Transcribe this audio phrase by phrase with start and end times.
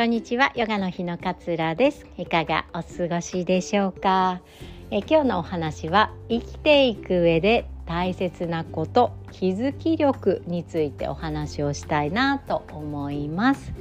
[0.00, 0.50] こんにちは。
[0.54, 2.06] ヨガの日の勝です。
[2.16, 4.40] いかがお過ごしでしょうか？
[4.90, 13.74] え今日のお話は生きていく上で大切なこと気づき力についてお話をしたいなと思います、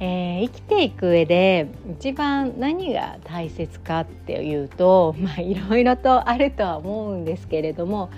[0.00, 1.68] えー、生きていく上で
[2.00, 8.10] 一番何が大切かっていうとまあいろいろとあるとは思うんですけれども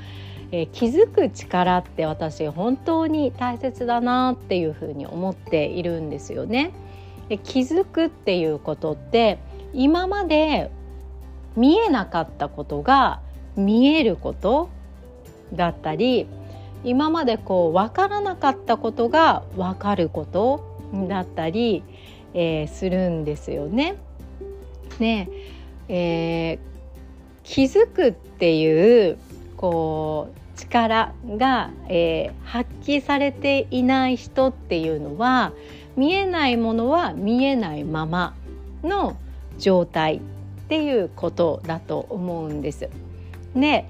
[0.57, 6.71] えー、気づく力って私本当に大切だなっていうふうに思っているんですよね。
[7.29, 9.39] で気づくっていうことって
[9.73, 10.71] 今まで
[11.57, 13.21] 見えなかったことが
[13.57, 14.69] 見えること
[15.53, 16.29] だったり
[16.85, 20.79] 今までこう分からなかったことが分かること
[21.09, 21.83] だったり、
[22.33, 23.97] えー、するんですよね。
[25.01, 25.29] ね
[25.89, 26.59] えー、
[27.43, 29.19] 気づくっていう
[29.57, 35.53] こう力が、えー、発揮されていない人っていうのは
[35.97, 38.35] 見えないものは見えないまま
[38.83, 39.17] の
[39.59, 40.21] 状態っ
[40.69, 42.89] ていうことだと思うんです。
[43.55, 43.89] で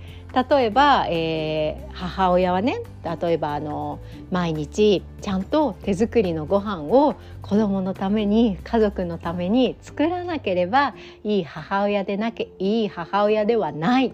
[0.49, 2.83] 例えば、えー、母親はね
[3.21, 4.01] 例えばあの
[4.33, 14.13] 毎日ちゃんと手作りのご飯を子供のために家族のために作らなければいい母親でなきゃいい母親ではない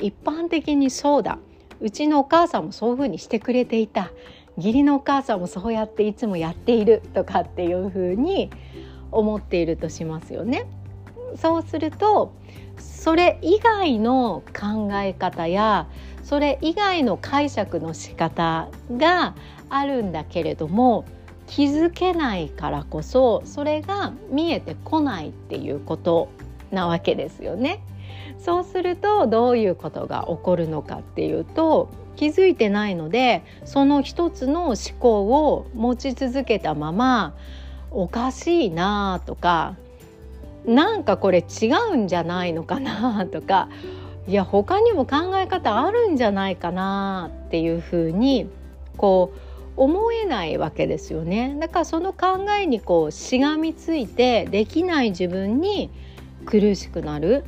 [0.00, 1.38] 一般的にそうだ
[1.80, 4.10] うちのお母さんもそういうふうにしてくれていた
[4.56, 8.50] 義理のお母さんもそうやっていつもやっているとかっていうふうに
[9.10, 10.66] 思っているとしますよね。
[11.36, 12.34] そうすると
[12.78, 15.86] それ以外の考え方や
[16.24, 19.34] それ以外の解釈の仕方が
[19.68, 21.04] あるんだけれども
[21.46, 26.28] 気づけないからこそそれが見えてこないっていうこと
[26.70, 27.82] なわけですよね。
[28.38, 37.34] そうするとどういうことが起こるのかっていうと気づいてないのでその一つの思考を持ち続けたまま
[37.90, 39.76] おかしいなとか
[40.66, 43.68] なんかこれ違うんじゃないのかなとか
[44.26, 48.48] いや他にも考え方あるんじゃないかなっていうふうに
[48.96, 49.40] こう
[49.76, 51.56] 思えないわけですよね。
[51.58, 55.90] だからその考えにこうしがみついてできない自分に
[56.44, 57.44] 苦しくなる。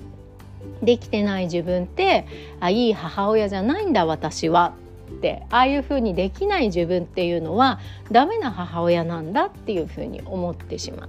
[0.83, 2.27] できてない自分って
[2.61, 4.75] あいい母親じゃないんだ私は
[5.13, 7.79] ってああいうふうにできない自分っていうのは
[8.11, 11.09] ダメな母親なんだっていうふうに思ってしまう。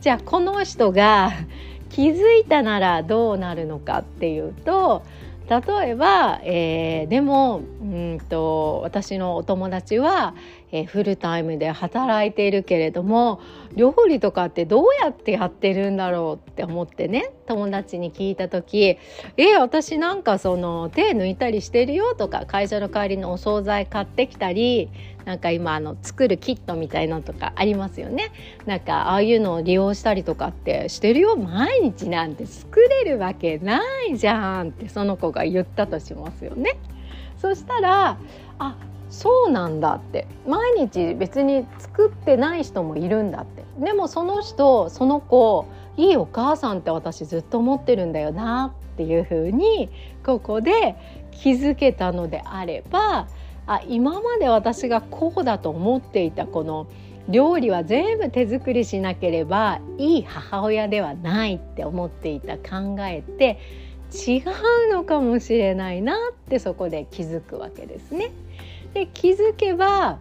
[0.00, 1.32] じゃあこの人が
[1.90, 5.02] 気づいたならどうなるのかっていうと
[5.48, 10.34] 例えば、えー、でもうんと私のお友達は、
[10.74, 13.40] えー、フルタイムで働いているけれども
[13.76, 18.98] 料理とかってどうやってやってるんだろうって思ってね友達に聞いた時
[19.38, 24.90] 「え私なんかその手抜いたりしてるよ」とか会社の代わりのお惣菜買ってきたり
[25.24, 28.32] なんか今あの作るキットみたいなのとかありますよね
[28.66, 36.76] なんかああいうのを利用したりとかってしてるよ毎日なんて作れるわけないじゃんってその子が言ったとしますよね。
[37.38, 38.18] そしたら
[38.58, 38.76] あ
[39.14, 45.66] そうなんだって毎日別に作ってない人もいるんだってでもその人その子
[45.96, 49.88] いいお母さんって私ずっと思ってるんだよなっていうふうに
[50.26, 50.96] ここで
[51.30, 53.28] 気づけたのであれば
[53.66, 56.88] あ今まで私がこうだと思っていたこの
[57.28, 63.60] 料理は全部手作りしなければいい母親ではないって思っていた考えって
[64.12, 64.40] 違
[64.88, 68.32] うのかもしれないなってそこで気づくわけですね。
[68.94, 70.18] で気づけば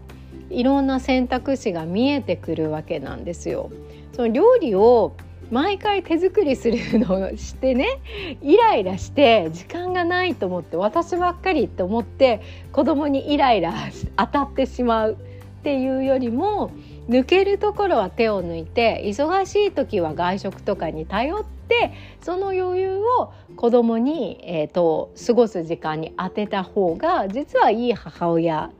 [0.49, 3.71] いろんな選択肢が見えてくるわけなんですよ。
[4.13, 5.15] その料理を
[5.51, 7.99] 毎回手作りするのをしてね
[8.41, 12.41] イライラして時間がないと思って私ばっかりと思って
[12.71, 13.73] 子供にイライラ
[14.17, 15.15] 当たってしまうっ
[15.63, 16.71] ていうよりも
[17.09, 28.71] 抜けるところは手を抜いて忙しい時は外食とかに頼ってその余裕を子供に、えーと過ごす時間に当てた方が実はいい母親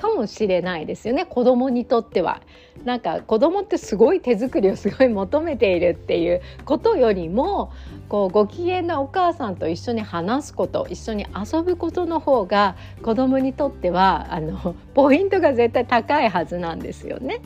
[0.00, 2.40] かもしれないですよね子供にとっては。
[2.84, 7.72] なんか子供ってすごい手作りをすごい求めているっていうことよりも
[8.08, 17.42] こうご機嫌なお母さんと一緒に話すこと一緒に遊ぶことの方が子供にとってはあのポイントが絶対高いはずなんですよね。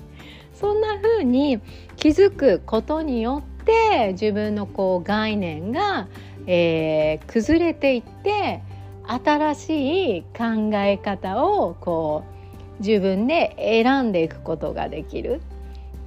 [0.54, 1.60] そんな風に
[1.96, 6.06] 気づくことによって自分のこう概念が、
[6.46, 8.62] えー、崩れていって
[9.06, 12.34] 新しい考え方をこう
[12.80, 15.40] 自分で選んでいくことができる。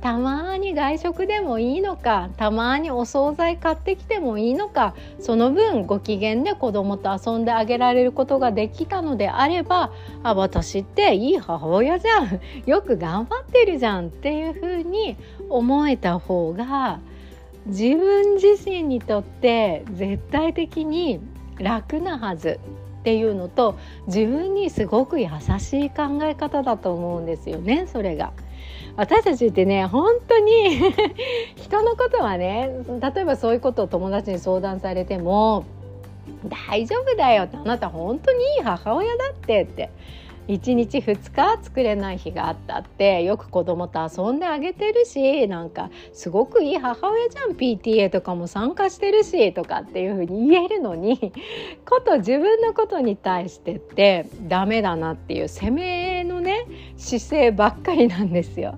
[0.01, 9.91] たまに外食でもいいのかたまにお惣菜買ってきてもいいのかその分ご機嫌で子供と遊んであげられることができたのであれば
[10.23, 12.39] あ私っていい母親じゃん。
[12.65, 15.15] よく頑張ってるじゃんっていうふうに
[15.49, 16.99] 思えた方が
[17.65, 21.19] 自分自身にとって絶対的に
[21.57, 22.59] 楽なはず。
[22.99, 23.77] っていうのと
[24.07, 25.27] 自分にすごく優
[25.59, 28.31] しい考え方だと思うんですよねそれが。
[28.97, 30.79] 私たちってね本当に
[31.55, 35.65] 人のことはね例えばそういうことを友達に相談されても
[36.67, 39.91] 「大丈夫だよ」って「あなた本当にいい母親だって」って
[40.47, 51.33] 1日2日作れない日があったってよく子供と遊んであげてるしなんかすごくいい母親じゃん PTA とかも参加してるしとかっていうふうに言えるのに
[51.87, 56.65] こと自分のことに対してってダメだなっていう責めのね
[56.95, 58.77] 姿勢ばっかりなんですよ。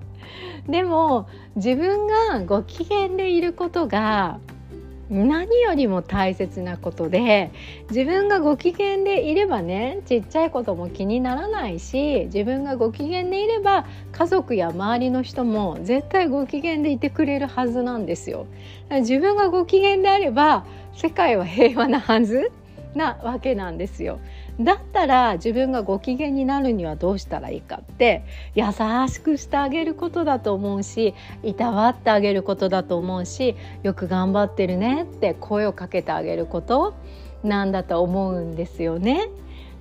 [0.68, 1.26] でも
[1.56, 4.38] 自分がご機嫌でいることが
[5.10, 7.50] 何よりも大切なことで
[7.90, 18.46] 自分がご機嫌でいればねちっちゃいことも気にならないし自分がご機嫌でいれば家族や周りの人も絶対ご機嫌でいてくれるはずなんですよ。
[19.00, 20.64] 自分がご機嫌であれば
[20.94, 22.52] 世界は平和なはず
[22.94, 24.20] なわけなんですよ。
[24.60, 28.22] だったら自分がご機嫌になるにはどうしたらいいかって
[28.54, 28.64] 優
[29.08, 36.94] しくしてあげることだと思うしいたわってあげることだと思うしよく頑張ってるねって声をかけてあげること
[37.42, 39.30] なんだと思うんですよね。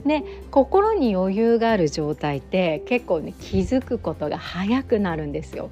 [0.06, 5.70] で心に余裕がある状態って結構ね気づくことが早くなるんですよ。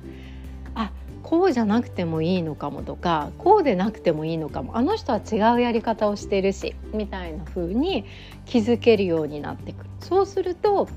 [1.30, 8.06] こうじゃなくてもいいのかもとかこうでなくてもいいのかもあの人は違うやり方をしてるしみたいな風に
[8.46, 9.90] 気づけるようになってくる。
[10.00, 10.88] そうすると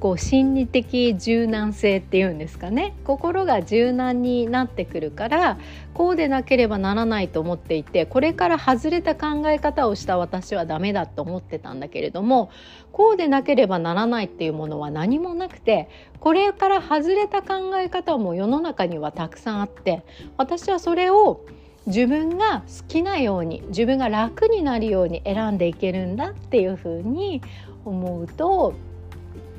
[0.00, 2.94] こう心理的柔軟性っていうんですかね。
[3.04, 5.58] 心が柔軟になってくるから
[5.94, 12.50] こうでなければならないと思っていてこれから外れた考え方をした私はダメだと思ってたんだけれども
[12.92, 15.88] こうでなければならないっていうものは何もなくて
[16.20, 20.04] これから外れた考え方も世の中にはたくさんあって
[20.36, 21.44] 私はそれを
[21.86, 27.42] 自分が好きなように自分が楽になるように選んでいけるんだっていうふうに
[27.84, 28.74] 思うと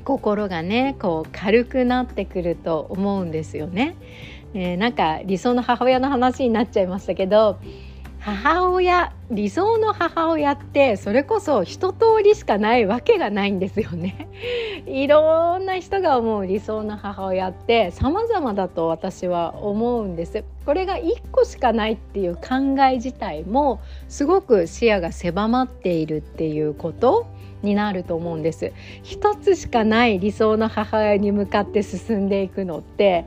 [0.08, 3.98] 心がねこう軽くなってくると思うんですよね。
[4.54, 7.60] えー、なんか理想の母親の話になっちゃいましたけど
[8.28, 14.28] 母親理想の母親ってそれこそ一通りしかないわけがないんですよね。
[14.86, 20.44] いろんな人が思う理想の母親って様々だと私は思うんです。
[20.66, 23.80] これが1個しかないっていう考え自体も
[24.10, 27.28] すごく視野が狭まっているっていうこと
[27.64, 28.72] になると思うんです
[29.04, 33.26] 一つしかない理想の母親に向かって進んでいくのって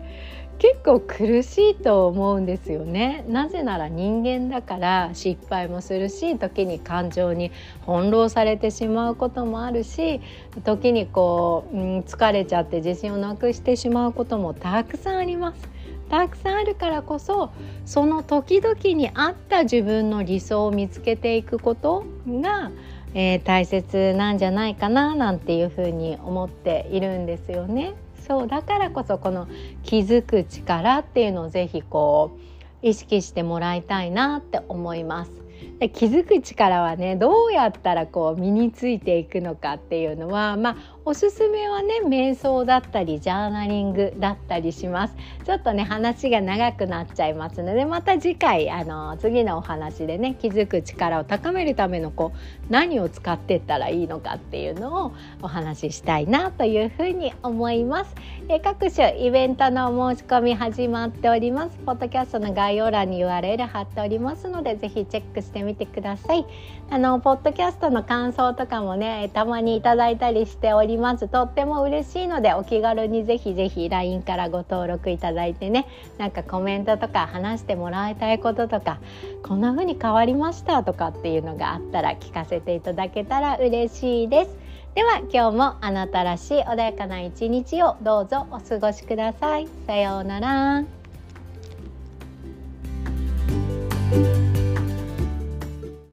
[0.60, 7.50] 結構苦しいと思うんですよねなぜなら人間だから失敗もするし時に感情に
[7.86, 10.20] 翻弄されてしまうこともあるし
[10.62, 15.68] 時にこう、うん、疲れちゃって自信をなくしてしまうこともたくさんあります
[16.10, 17.50] たくさんあるからこそ
[17.86, 22.70] その時々に合った自分の理想を見つけていくことが
[23.12, 27.94] えー、大切なんじゃないかななんていうふうに思っているんですよね。
[28.26, 29.48] そうだからこそこの
[29.82, 32.38] 気づく力っていうのをぜひこ
[32.82, 35.32] う意識してもらいたいなって思います。
[35.78, 40.76] で気づく力はねどうやったらこう身についていくのかっていうのはまあ
[41.10, 45.16] おすすめはね瞑想だったりジャーナリングだったりします。
[45.44, 58.14] ちょっとね話が長くなっちゃいますのでまた次回あの次のお話でね気づく力を高めるためのこう何を使ってったらいいのかっていうのをお話ししたいなというふうに思います。
[58.48, 61.78] え各種イベントの申し込み始まっております。
[61.84, 66.46] ポッドキャストの概要欄に URL 貼っておりますのでぜひチェックしてみてください。
[66.88, 71.26] あのポッドキャストの感想とかもねたまにいただいたりしております。
[71.26, 75.86] とっても嬉しいのでお気軽にぜひぜひ LINE からご登録いただいてね。
[76.18, 78.98] なんかコメントとか話してもらいたいこととか
[79.42, 84.56] こんな風に変わりましたとかっていうのがあったら聞かせていただけたら嬉しいです。
[84.94, 89.68] では今日もあなたらしい穏やかな一日をどうぞお過ごしください。
[89.86, 90.99] さようなら。